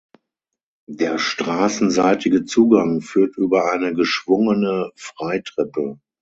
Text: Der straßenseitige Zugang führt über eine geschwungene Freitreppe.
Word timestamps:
Der 0.89 1.19
straßenseitige 1.19 2.43
Zugang 2.43 3.01
führt 3.01 3.37
über 3.37 3.71
eine 3.71 3.93
geschwungene 3.93 4.89
Freitreppe. 4.95 5.99